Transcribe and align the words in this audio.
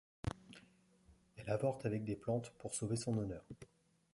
Elle 1.37 1.47
avorte 1.51 1.85
avec 1.85 2.03
des 2.05 2.15
plantes 2.15 2.49
pour 2.57 2.73
sauver 2.73 2.95
son 2.95 3.19
honneur. 3.19 3.45